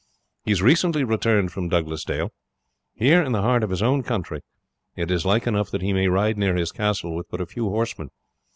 [0.43, 2.31] He has recently returned from Douglasdale.
[2.95, 4.41] Here, in the heart of his own country,
[4.95, 7.69] it is like enough that he may ride near his castle with but a few
[7.69, 8.09] horsemen.